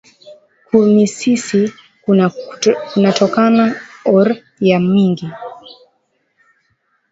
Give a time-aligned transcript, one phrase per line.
[0.67, 1.61] Ku misisi
[2.93, 3.65] kuna tokaka
[4.15, 4.27] or
[4.67, 5.27] ya mingi